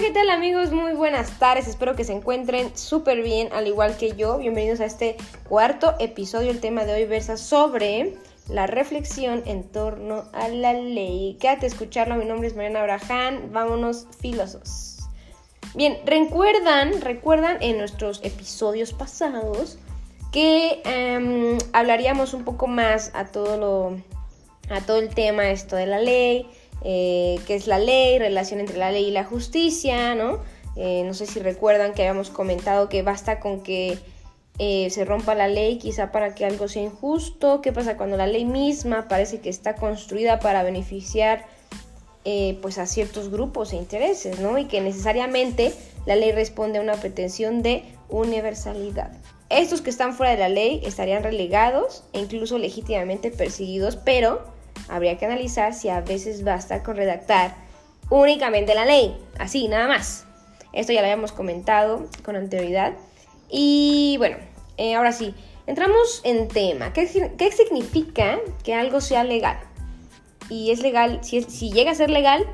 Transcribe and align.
¿qué 0.00 0.10
tal 0.12 0.30
amigos? 0.30 0.72
Muy 0.72 0.92
buenas 0.92 1.38
tardes, 1.38 1.68
espero 1.68 1.94
que 1.94 2.04
se 2.04 2.12
encuentren 2.12 2.76
súper 2.76 3.22
bien, 3.22 3.50
al 3.52 3.66
igual 3.66 3.98
que 3.98 4.16
yo. 4.16 4.38
Bienvenidos 4.38 4.80
a 4.80 4.86
este 4.86 5.16
cuarto 5.46 5.94
episodio. 5.98 6.50
El 6.50 6.60
tema 6.60 6.84
de 6.84 6.94
hoy 6.94 7.04
versa 7.04 7.36
sobre 7.36 8.14
la 8.48 8.66
reflexión 8.66 9.42
en 9.44 9.62
torno 9.64 10.24
a 10.32 10.48
la 10.48 10.72
ley. 10.72 11.36
Quédate 11.38 11.66
a 11.66 11.68
escucharlo, 11.68 12.16
mi 12.16 12.24
nombre 12.24 12.48
es 12.48 12.56
Mariana 12.56 12.80
Abraham, 12.80 13.52
vámonos 13.52 14.06
filosos. 14.20 15.00
Bien, 15.74 15.98
recuerdan, 16.06 17.00
recuerdan 17.02 17.58
en 17.60 17.76
nuestros 17.76 18.20
episodios 18.22 18.94
pasados 18.94 19.78
que 20.32 20.80
em, 20.84 21.58
hablaríamos 21.72 22.32
un 22.32 22.44
poco 22.44 22.66
más 22.66 23.10
a 23.12 23.26
todo 23.26 23.58
lo, 23.58 23.96
a 24.74 24.80
todo 24.80 24.98
el 24.98 25.10
tema 25.14 25.50
esto 25.50 25.76
de 25.76 25.86
la 25.86 25.98
ley, 25.98 26.48
eh, 26.82 27.38
qué 27.46 27.54
es 27.54 27.66
la 27.66 27.78
ley, 27.78 28.18
relación 28.18 28.60
entre 28.60 28.78
la 28.78 28.90
ley 28.90 29.06
y 29.06 29.10
la 29.10 29.24
justicia, 29.24 30.14
¿no? 30.14 30.38
Eh, 30.76 31.02
no 31.04 31.14
sé 31.14 31.26
si 31.26 31.40
recuerdan 31.40 31.92
que 31.92 32.02
habíamos 32.02 32.30
comentado 32.30 32.88
que 32.88 33.02
basta 33.02 33.40
con 33.40 33.62
que 33.62 33.98
eh, 34.58 34.88
se 34.90 35.04
rompa 35.04 35.34
la 35.34 35.48
ley 35.48 35.78
quizá 35.78 36.12
para 36.12 36.34
que 36.34 36.44
algo 36.44 36.68
sea 36.68 36.82
injusto, 36.82 37.60
qué 37.60 37.72
pasa 37.72 37.96
cuando 37.96 38.16
la 38.16 38.26
ley 38.26 38.44
misma 38.44 39.08
parece 39.08 39.40
que 39.40 39.50
está 39.50 39.74
construida 39.74 40.38
para 40.38 40.62
beneficiar 40.62 41.46
pues 42.62 42.78
a 42.78 42.86
ciertos 42.86 43.30
grupos 43.30 43.72
e 43.72 43.76
intereses, 43.76 44.38
¿no? 44.38 44.56
Y 44.58 44.66
que 44.66 44.80
necesariamente 44.80 45.72
la 46.06 46.14
ley 46.14 46.30
responde 46.30 46.78
a 46.78 46.82
una 46.82 46.94
pretensión 46.94 47.62
de 47.62 47.82
universalidad. 48.08 49.10
Estos 49.48 49.80
que 49.80 49.90
están 49.90 50.14
fuera 50.14 50.32
de 50.32 50.38
la 50.38 50.48
ley 50.48 50.80
estarían 50.84 51.24
relegados 51.24 52.04
e 52.12 52.20
incluso 52.20 52.56
legítimamente 52.56 53.32
perseguidos, 53.32 53.96
pero 53.96 54.42
habría 54.88 55.18
que 55.18 55.26
analizar 55.26 55.74
si 55.74 55.88
a 55.88 56.00
veces 56.00 56.44
basta 56.44 56.82
con 56.82 56.96
redactar 56.96 57.54
únicamente 58.10 58.74
la 58.74 58.84
ley, 58.84 59.16
así, 59.38 59.68
nada 59.68 59.86
más. 59.88 60.26
Esto 60.72 60.92
ya 60.92 61.00
lo 61.00 61.06
habíamos 61.06 61.32
comentado 61.32 62.06
con 62.24 62.36
anterioridad. 62.36 62.94
Y 63.48 64.16
bueno, 64.18 64.36
eh, 64.76 64.94
ahora 64.94 65.12
sí, 65.12 65.34
entramos 65.66 66.20
en 66.24 66.48
tema. 66.48 66.92
¿Qué, 66.92 67.06
significa 67.06 68.38
que 68.62 68.74
algo 68.74 69.00
sea 69.00 69.24
legal? 69.24 69.58
Y 70.48 70.70
es 70.70 70.80
legal, 70.80 71.20
si, 71.22 71.42
si 71.42 71.72
llega 71.72 71.92
a 71.92 71.94
ser 71.94 72.10
legal, 72.10 72.46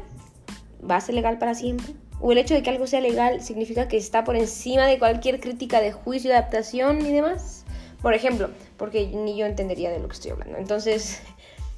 ¿va 0.89 0.97
a 0.97 1.01
ser 1.01 1.15
legal 1.15 1.39
para 1.39 1.55
siempre? 1.55 1.95
¿O 2.21 2.33
el 2.33 2.39
hecho 2.39 2.55
de 2.55 2.63
que 2.63 2.71
algo 2.71 2.87
sea 2.87 3.01
legal 3.01 3.43
significa 3.43 3.89
que 3.89 3.97
está 3.97 4.25
por 4.25 4.37
encima 4.37 4.87
de 4.87 4.99
cualquier 4.99 5.41
crítica 5.41 5.81
de 5.81 5.93
juicio, 5.93 6.31
de 6.31 6.37
adaptación 6.37 7.05
y 7.05 7.13
demás? 7.13 7.65
Por 8.01 8.15
ejemplo, 8.15 8.51
porque 8.77 9.07
ni 9.09 9.37
yo 9.37 9.47
entendería 9.47 9.91
de 9.91 9.99
lo 9.99 10.09
que 10.09 10.15
estoy 10.15 10.31
hablando. 10.31 10.57
Entonces, 10.59 11.21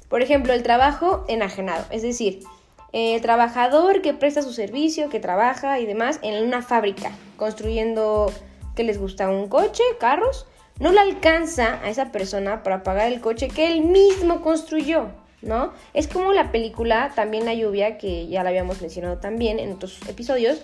por 0.09 0.21
ejemplo, 0.21 0.53
el 0.53 0.63
trabajo 0.63 1.23
enajenado, 1.27 1.85
es 1.91 2.01
decir, 2.01 2.41
el 2.91 3.21
trabajador 3.21 4.01
que 4.01 4.13
presta 4.13 4.41
su 4.41 4.51
servicio, 4.51 5.09
que 5.09 5.19
trabaja 5.19 5.79
y 5.79 5.85
demás 5.85 6.19
en 6.23 6.43
una 6.43 6.61
fábrica, 6.61 7.11
construyendo 7.37 8.31
que 8.75 8.83
les 8.83 8.97
gusta 8.99 9.29
un 9.29 9.47
coche, 9.47 9.83
carros, 9.99 10.47
no 10.79 10.91
le 10.91 10.99
alcanza 10.99 11.79
a 11.83 11.89
esa 11.89 12.11
persona 12.11 12.63
para 12.63 12.83
pagar 12.83 13.11
el 13.11 13.21
coche 13.21 13.49
que 13.49 13.67
él 13.67 13.81
mismo 13.81 14.41
construyó, 14.41 15.09
¿no? 15.41 15.73
Es 15.93 16.07
como 16.07 16.33
la 16.33 16.51
película 16.51 17.11
También 17.15 17.45
la 17.45 17.53
lluvia, 17.53 17.97
que 17.97 18.27
ya 18.27 18.43
la 18.43 18.49
habíamos 18.49 18.81
mencionado 18.81 19.17
también 19.17 19.59
en 19.59 19.73
otros 19.73 19.99
episodios. 20.07 20.61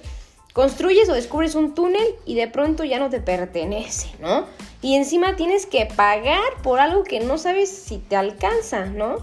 Construyes 0.53 1.09
o 1.09 1.13
descubres 1.13 1.53
un 1.53 1.75
túnel 1.75 2.15
y 2.25 2.35
de 2.35 2.47
pronto 2.47 2.85
ya 2.85 2.97
no 2.97 3.09
te 3.09 3.19
pertenece, 3.19 4.07
¿no? 4.21 4.45
Y 4.81 4.95
encima 4.95 5.35
tienes 5.35 5.65
que 5.65 5.85
pagar 5.85 6.41
por 6.63 6.79
algo 6.79 7.03
que 7.03 7.19
no 7.19 7.37
sabes 7.37 7.69
si 7.69 7.97
te 7.97 8.15
alcanza, 8.15 8.85
¿no? 8.85 9.17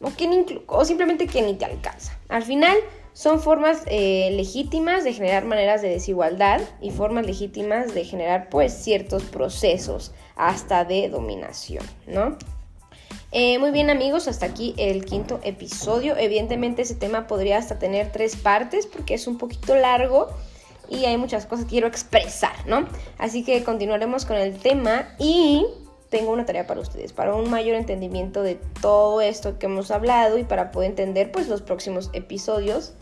O, 0.00 0.84
simplemente 0.84 1.26
que 1.26 1.42
ni 1.42 1.54
te 1.54 1.66
alcanza. 1.66 2.18
Al 2.28 2.42
final, 2.42 2.76
son 3.12 3.40
formas 3.40 3.82
eh, 3.86 4.30
legítimas 4.32 5.04
de 5.04 5.12
generar 5.12 5.44
maneras 5.44 5.82
de 5.82 5.90
desigualdad 5.90 6.60
y 6.80 6.90
formas 6.90 7.26
legítimas 7.26 7.92
de 7.92 8.04
generar 8.04 8.48
pues 8.48 8.72
ciertos 8.72 9.24
procesos 9.24 10.12
hasta 10.36 10.84
de 10.84 11.08
dominación, 11.10 11.84
¿no? 12.06 12.38
Eh, 13.32 13.58
muy 13.58 13.70
bien 13.70 13.90
amigos, 13.90 14.26
hasta 14.26 14.46
aquí 14.46 14.74
el 14.76 15.04
quinto 15.04 15.38
episodio. 15.42 16.16
Evidentemente 16.16 16.82
ese 16.82 16.94
tema 16.94 17.26
podría 17.26 17.58
hasta 17.58 17.78
tener 17.78 18.10
tres 18.10 18.36
partes 18.36 18.86
porque 18.86 19.14
es 19.14 19.26
un 19.26 19.38
poquito 19.38 19.76
largo 19.76 20.28
y 20.88 21.04
hay 21.04 21.16
muchas 21.16 21.46
cosas 21.46 21.66
que 21.66 21.72
quiero 21.72 21.86
expresar, 21.86 22.66
¿no? 22.66 22.86
Así 23.18 23.44
que 23.44 23.62
continuaremos 23.62 24.24
con 24.24 24.36
el 24.36 24.58
tema 24.58 25.14
y 25.18 25.64
tengo 26.10 26.32
una 26.32 26.44
tarea 26.44 26.66
para 26.66 26.80
ustedes, 26.80 27.12
para 27.12 27.34
un 27.34 27.48
mayor 27.48 27.76
entendimiento 27.76 28.42
de 28.42 28.56
todo 28.82 29.20
esto 29.20 29.58
que 29.58 29.66
hemos 29.66 29.90
hablado 29.90 30.38
y 30.38 30.44
para 30.44 30.72
poder 30.72 30.90
entender 30.90 31.32
pues 31.32 31.48
los 31.48 31.62
próximos 31.62 32.10
episodios, 32.12 32.92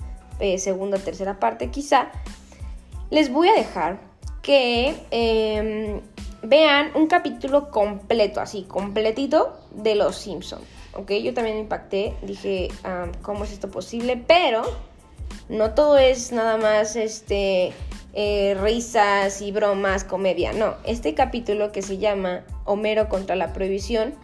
eh, 0.40 0.58
segunda, 0.58 0.98
tercera 0.98 1.40
parte 1.40 1.70
quizá, 1.70 2.10
les 3.10 3.32
voy 3.32 3.48
a 3.48 3.54
dejar 3.54 3.98
que 4.42 4.94
em, 5.10 6.00
vean 6.42 6.90
un 6.94 7.06
capítulo 7.06 7.70
completo, 7.70 8.40
así, 8.40 8.62
completito 8.64 9.58
de 9.72 9.94
Los 9.94 10.16
Simpson. 10.16 10.60
¿Ok? 10.94 11.12
Yo 11.12 11.32
también 11.32 11.56
me 11.56 11.62
impacté, 11.62 12.14
dije, 12.22 12.68
¿cómo 13.22 13.44
es 13.44 13.52
esto 13.52 13.70
posible? 13.70 14.22
Pero 14.26 14.62
no 15.48 15.74
todo 15.74 15.96
es 15.96 16.32
nada 16.32 16.56
más 16.56 16.96
este 16.96 17.72
eh, 18.12 18.56
risas 18.60 19.40
y 19.42 19.52
bromas, 19.52 20.04
comedia. 20.04 20.52
No, 20.52 20.74
este 20.84 21.14
capítulo 21.14 21.72
que 21.72 21.82
se 21.82 21.98
llama 21.98 22.44
Homero 22.64 23.08
contra 23.08 23.36
la 23.36 23.52
prohibición, 23.52 24.14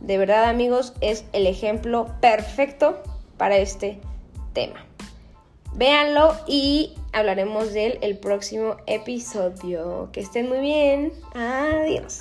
de 0.00 0.18
verdad 0.18 0.44
amigos, 0.44 0.94
es 1.00 1.24
el 1.32 1.46
ejemplo 1.46 2.08
perfecto 2.20 3.02
para 3.36 3.56
este 3.56 3.98
tema. 4.52 4.84
Véanlo 5.74 6.36
y 6.46 6.94
hablaremos 7.12 7.72
de 7.72 7.86
él 7.86 7.98
el 8.02 8.18
próximo 8.18 8.76
episodio. 8.86 10.10
Que 10.12 10.20
estén 10.20 10.48
muy 10.48 10.60
bien. 10.60 11.12
Adiós. 11.34 12.20